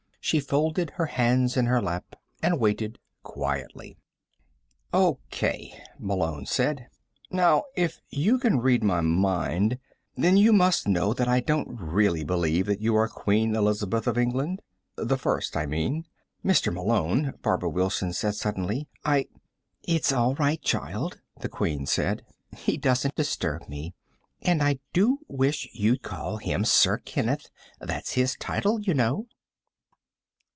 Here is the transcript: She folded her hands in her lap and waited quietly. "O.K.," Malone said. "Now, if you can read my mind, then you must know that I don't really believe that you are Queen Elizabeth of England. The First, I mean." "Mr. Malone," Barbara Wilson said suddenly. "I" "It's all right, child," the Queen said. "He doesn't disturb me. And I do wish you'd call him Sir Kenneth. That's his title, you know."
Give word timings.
She 0.23 0.39
folded 0.39 0.91
her 0.91 1.07
hands 1.07 1.57
in 1.57 1.65
her 1.65 1.81
lap 1.81 2.15
and 2.43 2.59
waited 2.59 2.99
quietly. 3.23 3.97
"O.K.," 4.93 5.73
Malone 5.99 6.45
said. 6.45 6.87
"Now, 7.31 7.63
if 7.75 7.99
you 8.11 8.37
can 8.37 8.59
read 8.59 8.83
my 8.83 9.01
mind, 9.01 9.79
then 10.15 10.37
you 10.37 10.53
must 10.53 10.87
know 10.87 11.11
that 11.11 11.27
I 11.27 11.39
don't 11.39 11.67
really 11.75 12.23
believe 12.23 12.67
that 12.67 12.79
you 12.81 12.95
are 12.95 13.09
Queen 13.09 13.55
Elizabeth 13.55 14.05
of 14.07 14.17
England. 14.17 14.61
The 14.95 15.17
First, 15.17 15.57
I 15.57 15.65
mean." 15.65 16.05
"Mr. 16.45 16.71
Malone," 16.71 17.33
Barbara 17.41 17.69
Wilson 17.69 18.13
said 18.13 18.35
suddenly. 18.35 18.87
"I" 19.03 19.27
"It's 19.97 20.13
all 20.13 20.35
right, 20.35 20.61
child," 20.61 21.19
the 21.41 21.49
Queen 21.49 21.87
said. 21.87 22.23
"He 22.55 22.77
doesn't 22.77 23.15
disturb 23.15 23.67
me. 23.67 23.95
And 24.43 24.61
I 24.61 24.79
do 24.93 25.17
wish 25.27 25.67
you'd 25.73 26.03
call 26.03 26.37
him 26.37 26.63
Sir 26.63 26.99
Kenneth. 26.99 27.49
That's 27.79 28.11
his 28.13 28.35
title, 28.39 28.79
you 28.79 28.93
know." 28.93 29.25